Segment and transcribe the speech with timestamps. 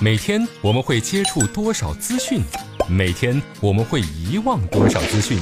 [0.00, 2.42] 每天我们会接触多少资讯？
[2.88, 5.38] 每天我们会遗忘多少资讯？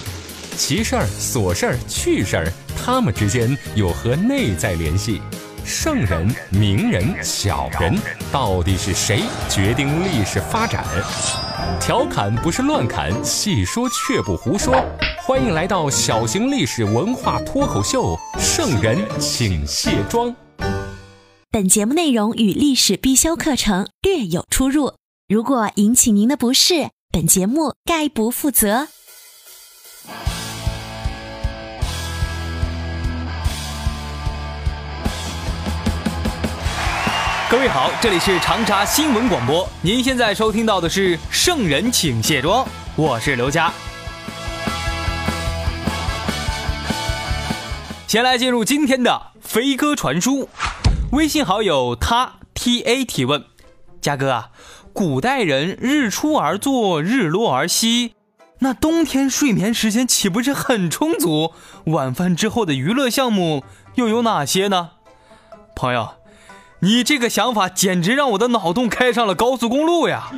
[0.59, 5.23] 奇事儿、琐事儿、趣事儿，他们之间有何内在联系？
[5.65, 7.99] 圣人、名人、小人，
[8.31, 10.85] 到底是谁决定历史发展？
[11.81, 14.85] 调侃不是乱侃，细说却不胡说。
[15.17, 20.29] 欢迎来到小型历史文化脱口秀《圣人请卸妆》。
[21.53, 24.95] 本节目内容与历史必修课程略有出入，
[25.29, 28.89] 如果引起您的不适，本节目概不负责。
[37.51, 42.65] 各位好，这里是长沙新闻广播，您现在收听到的是《圣人请卸妆》，
[42.97, 43.71] 我是刘佳。
[48.09, 50.49] 先来进入今天的飞鸽传书。
[51.13, 53.45] 微信好友他 T A 提问：
[54.01, 54.49] 嘉哥啊，
[54.95, 58.15] 古代人日出而作，日落而息，
[58.61, 61.53] 那冬天睡眠时间岂不是很充足？
[61.85, 63.63] 晚饭之后的娱乐项目
[63.97, 64.93] 又有哪些呢？
[65.77, 66.15] 朋友，
[66.81, 70.33] 你这个想法简直让我的脑洞开上了高速公路呀！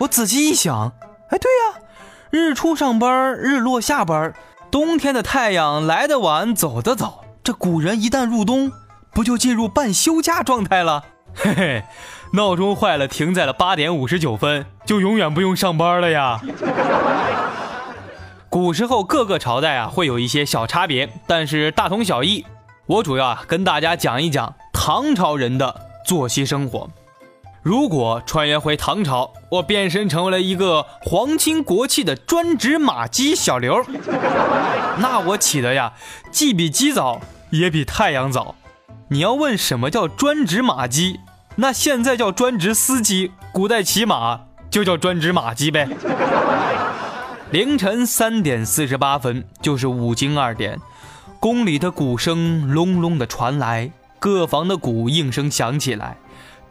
[0.00, 0.92] 我仔细一想，
[1.30, 1.80] 哎，对呀，
[2.28, 4.34] 日出上班，日落下班，
[4.70, 8.70] 冬天的太阳来得晚，走得早，这古人一旦入冬。
[9.12, 11.04] 不就进入半休假状态了？
[11.34, 11.84] 嘿嘿，
[12.32, 16.40] 闹钟坏了，停在了八点五十九分，就永远不用上班了呀。
[18.50, 22.44] 古时候各个朝代啊会有一些小差别，但是大同小异。
[22.86, 26.90] 我主要啊跟大家讲一讲唐朝人的作息生活。
[27.62, 33.84] 如果穿越回唐朝，我变身成为了一个皇亲国戚的专职马鸡小刘，
[34.98, 35.92] 那我起的呀
[36.32, 38.56] 既比鸡早，也比太阳早。
[39.12, 41.18] 你要问什么叫专职马鸡？
[41.56, 45.88] 那现在叫专职司机，古代骑马就叫专职马鸡呗。
[47.50, 50.78] 凌晨三点四十八分，就是午经二点，
[51.40, 53.90] 宫里的鼓声隆隆的传来，
[54.20, 56.16] 各房的鼓应声响起来，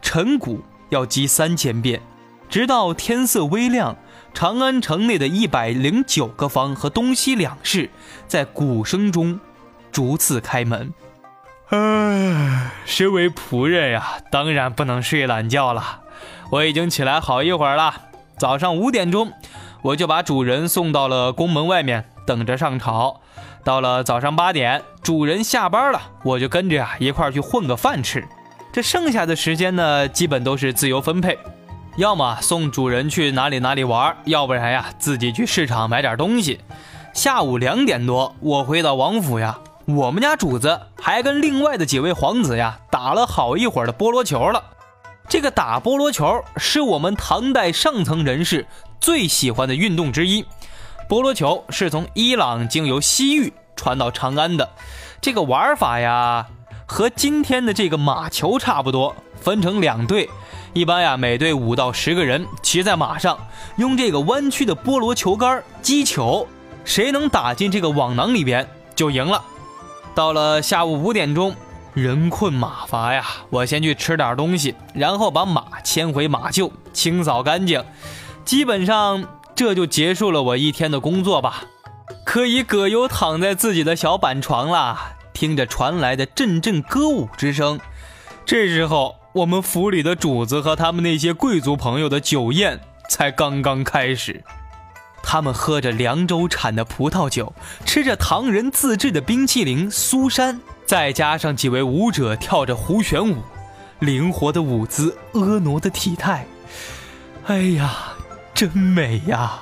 [0.00, 2.00] 晨鼓要击三千遍，
[2.48, 3.94] 直到天色微亮。
[4.32, 7.90] 长安城内的一百零九个坊和东西两市，
[8.26, 9.38] 在鼓声中
[9.92, 10.90] 逐次开门。
[11.70, 16.00] 唉，身为仆人呀，当然不能睡懒觉了。
[16.50, 17.94] 我已经起来好一会儿了。
[18.36, 19.32] 早上五点钟，
[19.82, 23.20] 我就把主人送到了宫门外面，等着上朝。
[23.62, 28.26] 到了早上八点，主人下班了，我就跟着呀一块去混个饭吃。
[28.72, 31.38] 这剩下的时间呢，基本都是自由分配，
[31.96, 36.58] 要么送主人去哪里哪里玩，要不然呀自己去市场买点东西。
[37.12, 39.60] 下午两点多，我回到王府呀。
[39.96, 44.62] 我们家主子还跟另外的几位皇子呀打了好一会儿的菠萝球了。
[45.28, 48.66] 这个打菠萝球是我们唐代上层人士
[49.00, 50.44] 最喜欢的运动之一。
[51.08, 54.68] 菠萝球是从伊朗经由西域传到长安的。
[55.20, 56.46] 这个玩法呀，
[56.86, 60.28] 和今天的这个马球差不多，分成两队，
[60.72, 63.38] 一般呀每队五到十个人，骑在马上，
[63.76, 66.46] 用这个弯曲的菠萝球杆击球，
[66.84, 69.42] 谁能打进这个网囊里边就赢了。
[70.20, 71.56] 到了下午五点钟，
[71.94, 77.82] 人困马乏呀，我先去吃点东西，然后把马牵回马厩，清扫干净。
[78.44, 79.24] 基本上
[79.56, 81.64] 这就结束了我一天的工作吧，
[82.26, 87.80] 可以葛优躺在自己的小板床啦，听着传来的阵阵歌舞之声。
[88.44, 94.44] 这时候，我们府里的主子和他们那些贵族朋友的酒宴才刚刚开始。
[95.22, 97.52] 他们喝着凉州产的葡萄酒，
[97.84, 103.42] 吃着唐人自制的冰淇淋苏珊，再加上几位舞者跳着胡旋舞，
[104.00, 106.46] 灵活的舞姿，婀娜的体态，
[107.46, 108.14] 哎呀，
[108.54, 109.60] 真美呀！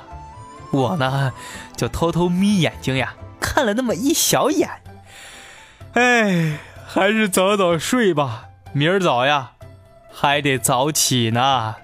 [0.70, 1.32] 我呢，
[1.76, 4.68] 就偷偷眯眼睛呀，看了那么一小眼。
[5.94, 9.52] 哎，还是早早睡吧，明儿早呀，
[10.12, 11.76] 还得早起呢。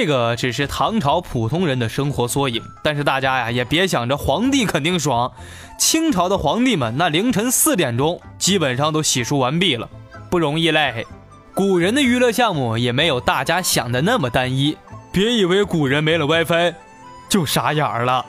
[0.00, 5.30] 这个只是唐朝普通人的生活缩影，但是大家呀也别想着皇帝肯定爽。
[5.78, 9.86] 清朝的皇帝们那凌晨四点钟基本上都洗漱完毕了，
[10.30, 11.06] 不容易嘞。
[11.52, 14.74] 古人的娱乐项目也没有大家想的那么单一，
[15.12, 16.72] 别以为古人没了 WiFi
[17.28, 18.24] 就傻眼了。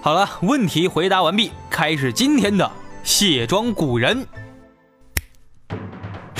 [0.00, 2.70] 好了，问题回答完毕，开始今天的
[3.04, 4.26] 卸妆古人。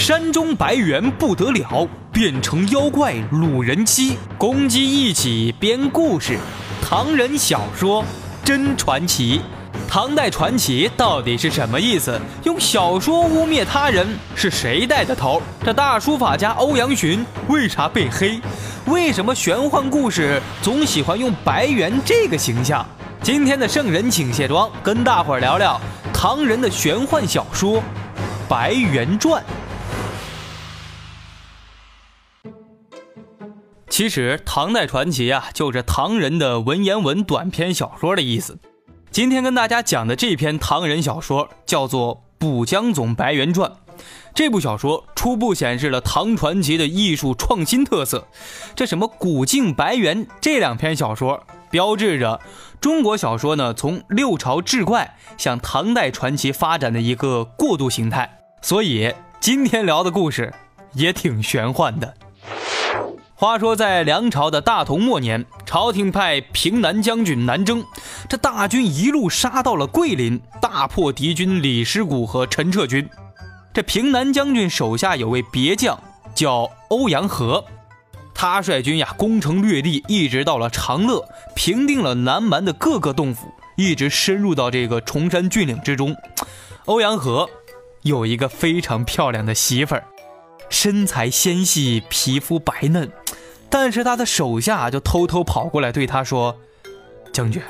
[0.09, 6.39] 山中白猿不得了，变成妖怪掳人妻，公鸡一起编故事，
[6.81, 8.03] 唐人小说
[8.43, 9.43] 真传奇。
[9.87, 12.19] 唐代传奇到底是什么意思？
[12.45, 15.43] 用小说污蔑他人是谁带的头？
[15.63, 18.41] 这大书法家欧阳询为啥被黑？
[18.87, 22.83] 为什么玄幻故事总喜欢用白猿这个形象？
[23.23, 25.79] 今天的圣人请卸妆，跟大伙儿聊聊
[26.15, 27.77] 唐人的玄幻小说
[28.49, 29.43] 《白猿传》。
[33.99, 38.56] 其实唐代传奇啊，就是唐人的文言文短篇小说的意思。
[39.11, 43.69] 今天跟大家讲的这篇唐人小说叫做《补江总白猿传》。
[44.37, 48.29] 这部小说初步显示了唐传奇的艺术创新特色。
[48.77, 52.41] 这什么古镜白猿这两篇小说，标志着
[52.81, 58.39] 中国小说呢从六朝志怪向唐代传奇发展的一个过渡形态。
[58.62, 60.55] 所以今天聊的故事
[60.93, 62.15] 也挺玄幻的。
[63.40, 67.85] 话说，在梁朝的大同末年，朝廷派平南将军南征，
[68.29, 73.08] 这大军一路杀到了桂林，大破敌军李师古和陈彻军。
[73.73, 75.96] 这平南将军手下有位别将
[76.35, 77.64] 叫欧阳和，
[78.35, 81.25] 他率军呀攻城略地，一直到了长乐，
[81.55, 83.46] 平定了南蛮的各个洞府，
[83.76, 86.17] 一直深入到这个崇山峻岭之中。
[86.87, 87.49] 欧阳和
[88.02, 90.02] 有一个非常漂亮的媳妇儿，
[90.69, 93.11] 身材纤细，皮肤白嫩。
[93.70, 96.59] 但是他的手下就偷偷跑过来对他说
[97.32, 97.62] ：“将军，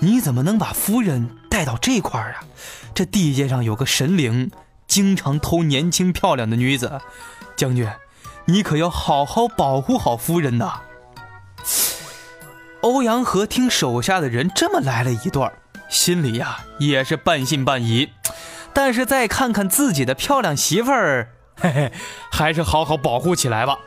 [0.00, 2.44] 你怎么能把夫人带到这块儿啊？
[2.94, 4.50] 这地界上有个神灵，
[4.86, 7.00] 经常偷年轻漂亮的女子。
[7.56, 7.88] 将军，
[8.46, 10.80] 你可要好好保护好夫人呐。”
[12.82, 15.52] 欧阳和听手下的人这么来了一段，
[15.88, 18.10] 心里呀也是半信半疑。
[18.72, 21.92] 但是再看看自己的漂亮媳妇儿，嘿嘿，
[22.30, 23.78] 还是好好保护起来吧。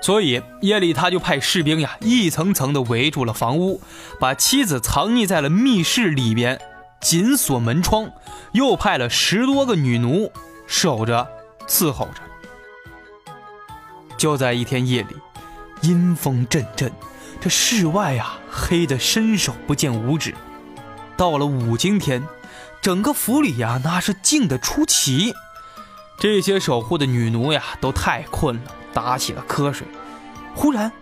[0.00, 3.80] 所以夜里，他就派士兵呀，一层层的围住了房屋，
[4.18, 6.60] 把妻子藏匿在了密室里边，
[7.00, 8.10] 紧锁门窗，
[8.52, 10.32] 又派了十多个女奴
[10.66, 11.28] 守着
[11.68, 12.20] 伺候着。
[14.16, 15.16] 就在一天夜里，
[15.82, 16.90] 阴风阵阵，
[17.40, 20.34] 这室外呀黑得伸手不见五指。
[21.16, 22.26] 到了五更天，
[22.80, 25.32] 整个府里呀那是静得出奇。
[26.22, 28.62] 这些守护的女奴呀都太困了。
[28.92, 29.84] 打起了瞌睡，
[30.54, 30.92] 忽然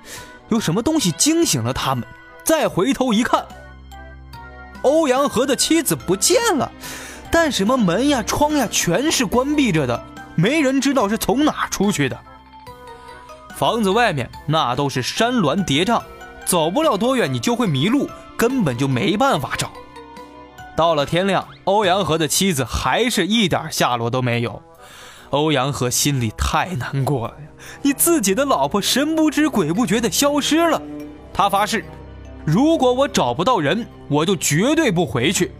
[0.48, 2.08] 有什么东西惊醒了他们。
[2.42, 3.44] 再回头一看，
[4.80, 6.72] 欧阳和的妻子不见了，
[7.30, 10.02] 但什么门呀、窗呀全是关闭着的，
[10.36, 12.18] 没人知道是从哪出去的。
[13.54, 16.00] 房子外面那都是山峦叠嶂，
[16.46, 18.08] 走不了多远你就会迷路，
[18.38, 19.70] 根本就没办法找。
[20.74, 24.62] 到了天亮，欧阳和的妻子还是一点下落都没有。
[25.30, 27.46] 欧阳和心里太难过了呀！
[27.82, 30.82] 你自己的老婆神不知鬼不觉的消失了，
[31.32, 31.84] 他发誓，
[32.44, 35.52] 如果我找不到人，我就绝对不回去。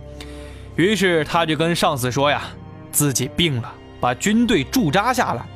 [0.76, 2.42] 于是他就跟上司说呀，
[2.90, 5.46] 自己病了，把军队驻扎下来，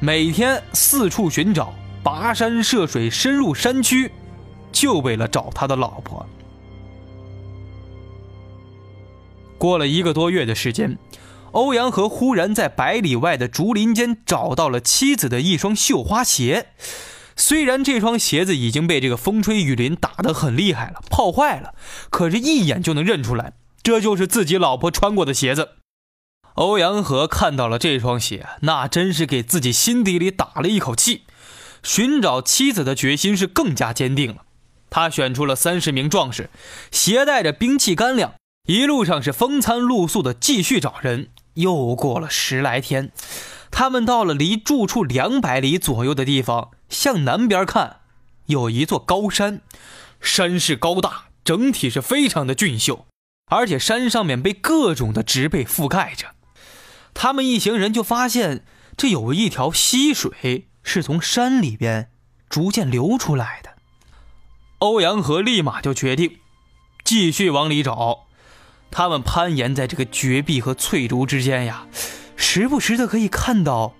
[0.00, 4.10] 每天四处寻找，跋山涉水，深入山区，
[4.72, 6.24] 就为了找他的老婆。
[9.58, 10.96] 过了一个多月的时间。
[11.52, 16.68] 欧阳和忽然在百里外的竹林间找到了妻子的一双绣花鞋，
[17.36, 21.74] 虽然这双鞋子已经被这个风吹雨淋打得很厉害了，泡坏了，
[22.10, 25.70] 可是，一眼就能认出来，这就是自己老婆穿过的鞋子。
[26.54, 31.22] 欧阳和看到了这双鞋，那真是给自己心底里打了一口气，
[31.84, 34.42] 寻找妻子的决心是更加坚定了。
[34.90, 36.50] 他选出了三十名壮士，
[36.90, 38.34] 携带着兵器干粮，
[38.66, 41.28] 一路上是风餐露宿的继续找人。
[41.58, 43.12] 又过了十来天，
[43.70, 46.70] 他们到了离住处两百里左右的地方。
[46.88, 48.00] 向南边看，
[48.46, 49.60] 有一座高山，
[50.20, 53.06] 山势高大，整体是非常的俊秀，
[53.50, 56.28] 而且山上面被各种的植被覆盖着。
[57.12, 58.64] 他们一行人就发现，
[58.96, 62.10] 这有一条溪水是从山里边
[62.48, 63.74] 逐渐流出来的。
[64.78, 66.38] 欧阳和立马就决定
[67.04, 68.27] 继续往里找。
[68.90, 71.86] 他们攀岩在这个绝壁和翠竹之间呀，
[72.36, 73.94] 时不时的可以看到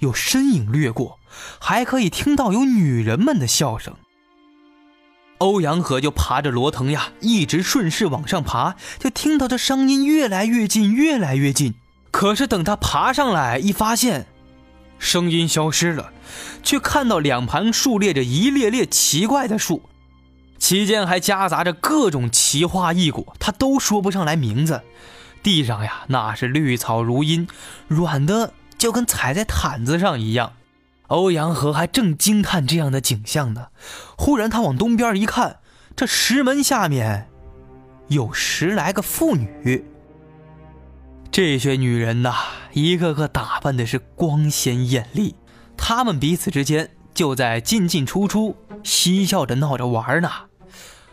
[0.00, 1.18] 有身影掠过，
[1.58, 3.94] 还可以听到有女人们的笑声。
[5.38, 11.74] 欧阳河就爬着罗藤呀，一直顺势往上爬，就听到这声音越来越近，越来越近。
[12.10, 14.26] 可是等他爬上来，一发现
[14.98, 16.12] 声音消失了，
[16.62, 19.82] 却看到两旁竖列着一列列奇怪的树。
[20.62, 24.80] 其间还夹杂着各种奇花异果，他都说不上来名字。
[25.42, 27.48] 地上呀，那是绿草如茵，
[27.88, 30.52] 软的就跟踩在毯子上一样。
[31.08, 33.66] 欧阳和还正惊叹这样的景象呢，
[34.16, 35.58] 忽然他往东边一看，
[35.96, 37.28] 这石门下面
[38.06, 39.84] 有十来个妇女。
[41.32, 42.36] 这些女人呐，
[42.72, 45.34] 一个个打扮的是光鲜艳丽，
[45.76, 50.30] 她们彼此之间就在进进出出，嬉笑着闹着玩呢。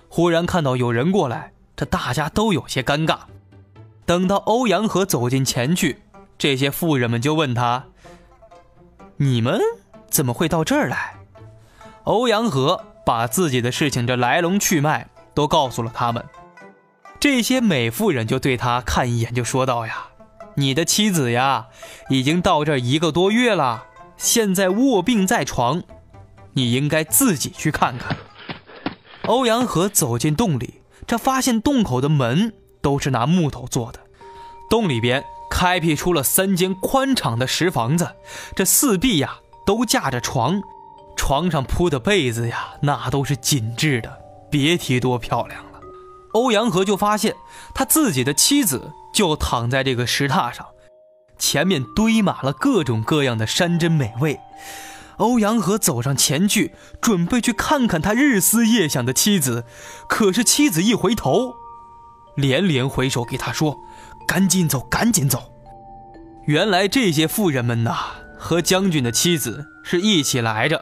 [0.10, 3.20] 忽然看到有人过来，这大家都有些尴尬。
[4.06, 6.02] 等到欧阳河走进前去，
[6.38, 7.86] 这些妇人们就问他
[9.18, 9.62] ：“你们
[10.10, 11.16] 怎么会到这儿来？”
[12.06, 16.26] 欧阳河把自己的事情这来龙去脉都告诉了他们。
[17.20, 20.08] 这些美妇人就对他看一眼，就说道：“呀，
[20.56, 21.68] 你的妻子呀，
[22.10, 23.86] 已经到这儿一个多月了，
[24.18, 25.84] 现在卧病在床，
[26.54, 28.18] 你应该自己去看看。”
[29.30, 34.00] 欧阳河走进洞里，这发现洞口的门都是拿木头做的，
[34.72, 38.16] 洞里边开辟出了三间宽敞的石房子，
[38.56, 40.60] 这四壁呀都架着床，
[41.16, 44.18] 床上铺的被子呀那都是紧致的，
[44.50, 45.80] 别提多漂亮了。
[46.34, 47.36] 欧阳河就发现
[47.76, 50.66] 他自己的妻子就躺在这个石榻上，
[51.38, 54.40] 前面堆满了各种各样的山珍美味。
[55.20, 59.66] 欧阳和走上前去，准备去看看他日思夜想的妻子，
[60.08, 61.56] 可是妻子一回头，
[62.36, 63.78] 连连回首给他说
[64.28, 65.54] ：“赶紧走，赶紧走。”
[66.48, 67.96] 原来这些妇人们呐，
[68.38, 70.82] 和将军的妻子是一起来着。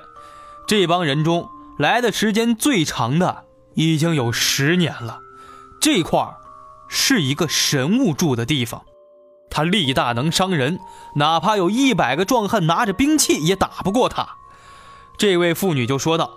[0.67, 5.19] 这帮人中来的时间最长的已经有十年了。
[5.81, 6.35] 这块儿
[6.87, 8.83] 是一个神物住的地方。
[9.49, 10.79] 他力大能伤人，
[11.15, 14.37] 哪怕有一百个壮汉拿着兵器也打不过他。
[15.17, 16.31] 这位妇女就说道：“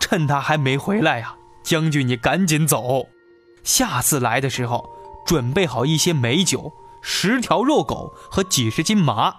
[0.00, 3.06] 趁他还没回来呀，将军你赶紧走，
[3.64, 4.90] 下次来的时候
[5.26, 9.36] 准备好一些美酒、十条肉狗和几十斤麻，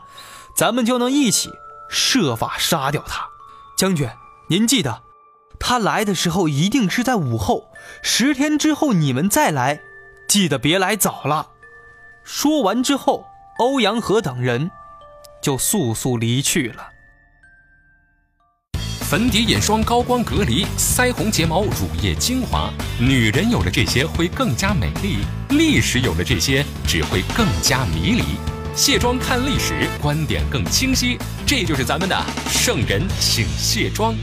[0.56, 1.52] 咱们就能一起
[1.90, 3.28] 设法杀掉他。
[3.78, 4.10] 将军，
[4.48, 5.04] 您记得，
[5.60, 7.66] 他来的时候一定是在午后，
[8.02, 9.82] 十天之后你们再来，
[10.28, 11.52] 记得别来早了。”
[12.32, 13.26] 说完之后，
[13.58, 14.70] 欧阳河等人
[15.42, 16.88] 就速速离去了。
[19.02, 25.18] 粉底、眼霜、高光、隔离、腮红、睫毛、乳液、精华，女人有了这些会更加美丽，
[25.50, 28.24] 历史有了这些只会更加迷离。
[28.76, 31.18] 卸妆看历史，观点更清晰，
[31.48, 32.16] 这就是咱们的
[32.48, 34.14] 圣人请卸妆。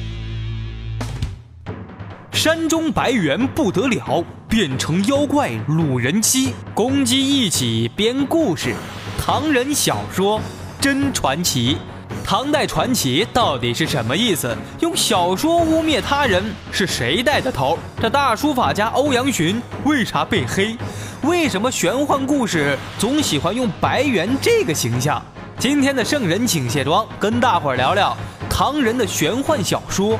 [2.31, 8.75] 山中白猿不得了，变成妖怪掳人妻，公鸡一起编故事，
[9.19, 10.41] 唐人小说
[10.81, 11.77] 真传奇。
[12.25, 14.57] 唐代传奇到底是什么意思？
[14.81, 17.77] 用小说污蔑他人是谁带的头？
[18.01, 20.77] 这大书法家欧阳询为啥被黑？
[21.23, 25.21] 为什么玄幻故事总喜欢用白猿这个形象？
[25.59, 28.17] 今天的圣人请卸妆，跟大伙儿聊聊
[28.49, 30.15] 唐人的玄幻小说《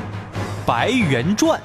[0.65, 1.57] 白猿传》。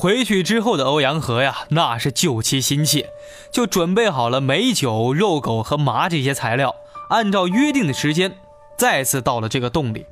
[0.00, 3.10] 回去之后的欧阳和呀，那是救妻心切，
[3.52, 6.74] 就准备好了美酒、肉狗和麻这些材料，
[7.10, 8.38] 按照约定的时间，
[8.78, 10.06] 再次到了这个洞里。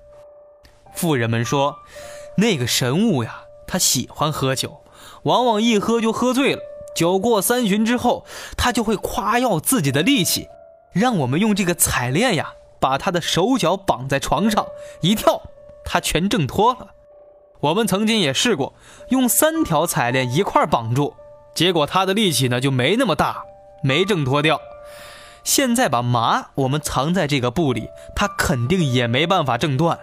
[0.95, 1.79] 妇人们说，
[2.37, 4.83] 那个神物呀，他喜欢喝酒，
[5.23, 6.61] 往往一喝就喝醉了。
[6.95, 8.27] 酒过三巡之后，
[8.59, 10.49] 他就会夸耀自己的力气，
[10.93, 14.67] 让我们用这个彩链呀，把他的手脚绑在床上，
[15.01, 15.41] 一跳，
[15.83, 16.89] 他全挣脱了。
[17.61, 18.75] 我们曾经也试过
[19.09, 21.15] 用三条彩链一块绑住，
[21.55, 23.43] 结果他的力气呢就没那么大，
[23.83, 24.61] 没挣脱掉。
[25.43, 29.99] 现在把麻我们藏在这个布里，他肯定也没办法挣断。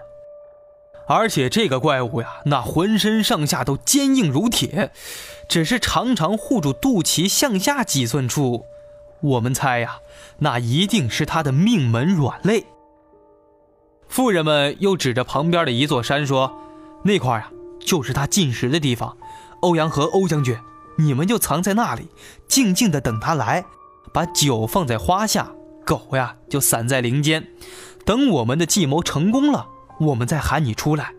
[1.07, 4.91] 而且这个怪物呀，那浑身上下都坚硬如铁，
[5.47, 8.65] 只是常常护住肚脐向下几寸处。
[9.21, 10.00] 我们猜呀，
[10.39, 12.65] 那一定是他的命门软肋。
[14.09, 16.64] 妇人们又指着旁边的一座山说。
[17.05, 19.15] 那块啊，就是他进食的地方。
[19.62, 20.57] 欧阳和欧将军，
[20.97, 22.09] 你们就藏在那里，
[22.47, 23.63] 静静的等他来。
[24.12, 25.51] 把酒放在花下，
[25.85, 27.47] 狗呀就散在林间。
[28.05, 29.67] 等我们的计谋成功了，
[30.00, 31.13] 我们再喊你出来。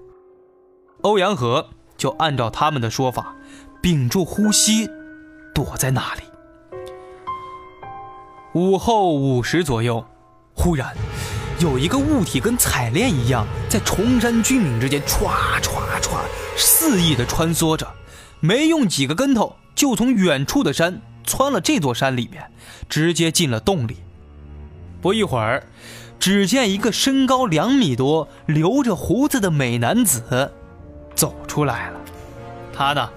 [1.03, 3.37] 欧阳和就按照他们的说法，
[3.81, 4.89] 屏住呼吸，
[5.55, 6.23] 躲在那里。
[8.55, 10.05] 午后五时左右，
[10.53, 10.97] 忽然。
[11.59, 16.21] 有一个物体跟彩链一样，在崇山峻岭之间歘歘歘
[16.55, 17.87] 肆意的穿梭着，
[18.41, 22.45] 没用几个跟头就从远处的山窜了这座山里面，
[22.91, 23.97] 直接进了洞里。
[25.01, 25.67] 不一会儿，
[26.21, 30.53] 只见一个身高两米多、留着胡子的美男子
[31.15, 31.99] 走出来了。
[32.75, 33.09] 他呢，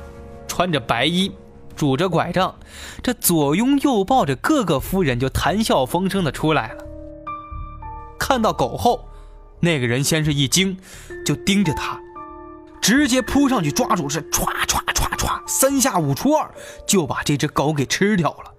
[0.48, 1.29] 穿着白衣，
[1.75, 2.55] 拄着拐杖，
[3.03, 6.86] 这左拥右抱着各个夫人，就谈笑风生的出来了。
[8.19, 9.07] 看到狗后，
[9.61, 10.77] 那个人先是一惊，
[11.25, 11.99] 就盯着他。
[12.81, 16.49] 直接扑上去抓住，是歘歘歘歘，三下五除二
[16.88, 18.53] 就把这只狗给吃掉了。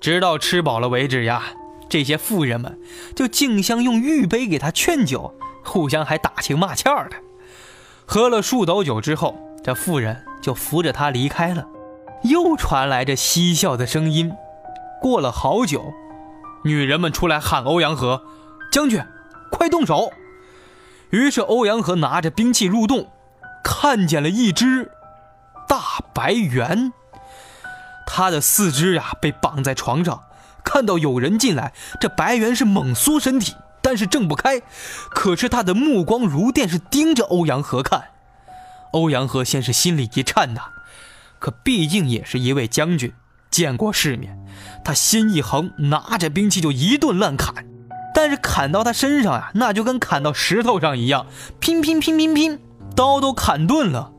[0.00, 1.42] 直到吃饱了为止呀，
[1.88, 2.78] 这些妇人们
[3.14, 7.16] 就竞相用玉杯给他劝酒，互相还打情骂俏的。
[8.06, 11.66] 喝了数斗酒之后，这妇人就扶着他离开了。
[12.24, 14.32] 又传来这嬉笑的声音。
[15.00, 15.92] 过了好久，
[16.64, 18.22] 女人们出来喊欧阳和
[18.70, 19.02] 将军，
[19.50, 20.12] 快动手！
[21.10, 23.10] 于是欧阳和拿着兵器入洞，
[23.64, 24.90] 看见了一只
[25.66, 26.92] 大白猿。
[28.06, 30.22] 他的四肢呀被绑在床上，
[30.64, 34.60] 看到有人进来，这白猿是猛缩身体，但是挣不开。
[35.10, 38.08] 可是他的目光如电，是盯着欧阳和看。
[38.92, 40.60] 欧阳和先是心里一颤呐，
[41.38, 43.12] 可毕竟也是一位将军，
[43.50, 44.38] 见过世面，
[44.84, 47.66] 他心一横，拿着兵器就一顿乱砍。
[48.18, 51.28] 但是砍到他身上呀，那就跟砍到石头上一样，
[51.60, 52.58] 拼拼拼拼拼，
[52.96, 54.10] 刀都砍钝了。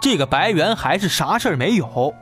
[0.00, 2.14] 这个白猿还是啥事儿没有。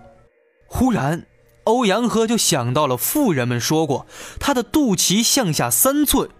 [0.66, 1.26] 忽然，
[1.64, 4.06] 欧阳和就想到了富人们说过，
[4.40, 6.30] 他的肚脐向下三寸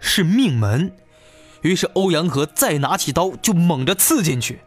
[0.00, 0.90] 是命门。
[1.62, 4.58] 于是欧阳和再拿起刀就猛着刺进去。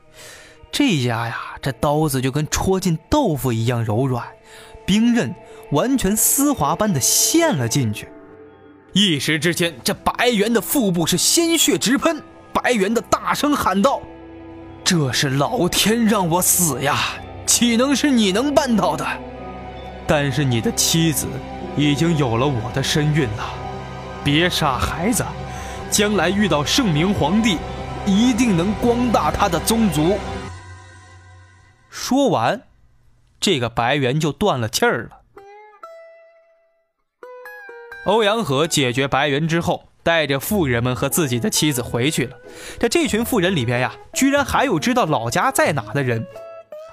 [0.71, 4.25] 这家呀，这刀子就跟戳进豆腐一样柔软，
[4.85, 5.35] 冰刃
[5.71, 8.07] 完全丝滑般的陷了进去。
[8.93, 12.21] 一时之间，这白猿的腹部是鲜血直喷。
[12.51, 14.01] 白猿的大声喊道
[14.83, 16.97] ：“这是老天让我死呀！”
[17.45, 19.05] 岂能是你能办到的？
[20.07, 21.27] 但是你的妻子
[21.75, 23.53] 已经有了我的身孕了，
[24.23, 25.25] 别杀孩子，
[25.91, 27.57] 将来遇到圣明皇帝，
[28.05, 30.17] 一定能光大他的宗族。
[31.89, 32.61] 说完，
[33.39, 35.18] 这个白猿就断了气儿了。
[38.09, 42.35] 欧阳和解决白猿之后，带着妇人们和自己的妻子回去了。
[42.79, 46.25] 在这群妇人里边呀，居然还有知道老家在哪的人。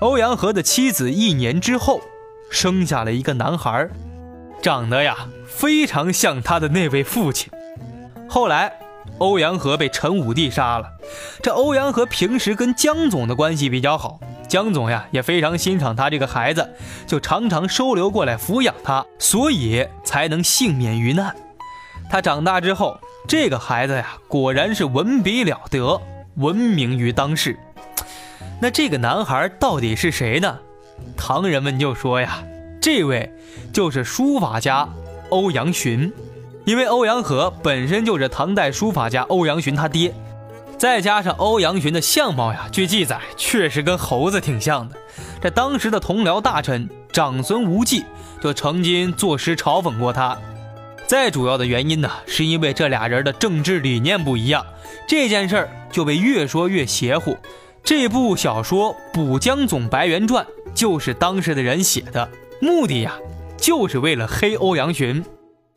[0.00, 2.02] 欧阳和的妻子一年之后
[2.50, 3.88] 生下了一个男孩，
[4.60, 7.50] 长得呀非常像他的那位父亲。
[8.28, 8.78] 后来，
[9.18, 10.88] 欧阳和被陈武帝杀了。
[11.42, 16.74] 这欧阳和平时跟江总的关系比较好，江总呀也非常欣赏他这个孩子，
[17.06, 21.34] 就常常收留过来抚养他，所以才能幸免于难。
[22.10, 26.00] 他长大之后，这个孩子呀果然是文笔了得，
[26.36, 27.58] 闻名于当世。
[28.60, 30.58] 那这个男孩到底是谁呢？
[31.16, 32.42] 唐人们就说呀，
[32.80, 33.32] 这位
[33.72, 34.88] 就是书法家
[35.30, 36.12] 欧阳询，
[36.66, 40.12] 因为欧阳和本身就是唐代书法家欧阳询他爹，
[40.76, 44.96] 再加上欧阳询的相貌呀，据记载确实跟猴子挺像的。
[45.40, 48.04] 这当时的同僚大臣长孙无忌
[48.42, 50.36] 就曾经作诗嘲讽过他。
[51.06, 54.66] 再主要的原因呢，是因为这俩人的政治理念不一样，
[55.06, 57.36] 这件事儿就被越说越邪乎。
[57.84, 62.28] 这部小说《补江总白猿传》就是当时的人写的，
[62.60, 63.14] 目的呀，
[63.56, 65.24] 就是为了黑欧阳询。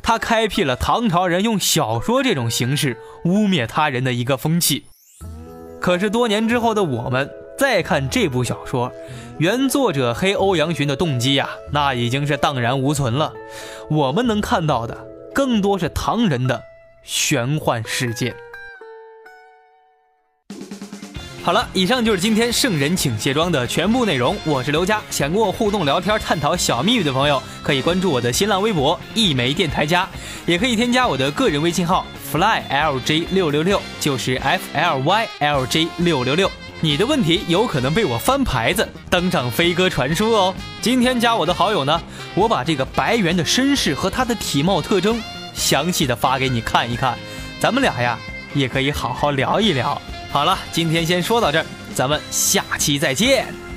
[0.10, 4.86] 他开辟了唐朝人用小说这种形式污蔑他人的一个风气。
[5.80, 8.92] 可是多年之后的我们再看这部小说，
[9.38, 13.34] 原作者黑欧阳询的动机呀，那已经是荡然无存了。
[13.88, 14.98] 我们能看到的，
[15.32, 16.64] 更多是唐人的
[17.04, 18.36] 玄幻世界。
[21.50, 24.38] 好了，以上就是今天圣人请卸妆的全部内容。
[24.46, 30.08] 我是刘佳，想跟我互动聊天、探讨小秘密的朋友，可以关注我的新浪微博一枚电台家，
[30.46, 36.52] 也可以添加我的个人微信号 flylj 六六六，就是 f l y l j 六六六。
[36.82, 40.54] 你的问题有可能被我翻牌子，登上飞鸽传书哦。
[40.84, 42.00] 今天加我的好友呢，
[42.36, 45.20] 我把这个白猿的身世和他的体貌特征
[45.56, 47.18] 详细的发给你看一看，
[47.60, 48.20] 咱们俩呀
[48.54, 50.00] 也可以好好聊一聊。
[50.32, 51.66] 好了，今天先说到这儿，
[51.96, 53.69] 咱们下期再见。